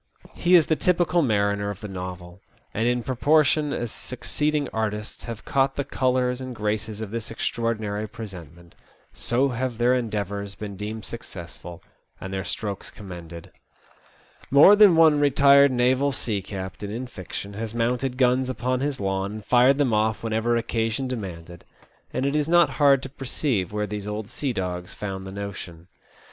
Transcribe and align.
He 0.33 0.55
is 0.55 0.65
the 0.65 0.75
typical 0.75 1.21
mariner 1.21 1.69
of 1.69 1.79
the 1.81 1.87
novel, 1.87 2.41
and 2.73 2.87
in 2.87 3.03
proportion 3.03 3.71
as 3.71 3.91
succeeding 3.91 4.67
artists 4.73 5.25
have 5.25 5.45
caught 5.45 5.75
the 5.75 5.83
colours 5.83 6.41
and 6.41 6.55
graces 6.55 7.01
of 7.01 7.11
this 7.11 7.29
extraordinary 7.29 8.09
presentment, 8.09 8.73
so 9.13 9.49
have 9.49 9.77
their 9.77 9.93
endeavours 9.93 10.55
been 10.55 10.75
deemed 10.75 11.05
successful, 11.05 11.83
and 12.19 12.33
their 12.33 12.43
strokes 12.43 12.89
commended. 12.89 13.51
More 14.49 14.75
than 14.75 14.93
8 14.93 14.93
no 14.95 14.95
TEE 14.95 14.95
OLD 14.95 14.95
SEA 14.95 14.95
VOG. 14.95 14.97
one 15.13 15.19
retired 15.19 15.71
naval 15.71 16.11
sea 16.11 16.41
captain 16.41 16.89
in 16.89 17.05
fiction 17.05 17.53
has 17.53 17.75
mounted 17.75 18.17
guns 18.17 18.49
upon 18.49 18.79
his 18.79 18.99
lawn 18.99 19.31
and 19.33 19.45
fired 19.45 19.77
them 19.77 19.93
off 19.93 20.23
whenever 20.23 20.57
occasion 20.57 21.07
demanded, 21.07 21.63
and 22.11 22.25
it 22.25 22.35
is 22.35 22.49
not 22.49 22.71
hard 22.81 23.03
to 23.03 23.09
perceive 23.09 23.71
where 23.71 23.85
these 23.85 24.07
old 24.07 24.27
sea 24.27 24.51
dogs 24.51 24.95
found 24.95 25.27
the 25.27 25.31
notion. 25.31 25.89